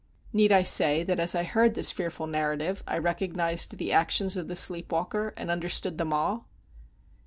Need 0.33 0.51
I 0.51 0.63
say 0.63 1.03
that 1.03 1.19
as 1.19 1.35
I 1.35 1.43
heard 1.43 1.75
this 1.75 1.91
fearful 1.91 2.25
narrative, 2.25 2.81
I 2.87 2.97
recognized 2.97 3.77
the 3.77 3.91
actions 3.91 4.35
of 4.35 4.47
the 4.47 4.55
sleep 4.55 4.91
walker, 4.91 5.31
and 5.37 5.51
understood 5.51 5.99
them 5.99 6.11
all? 6.11 6.47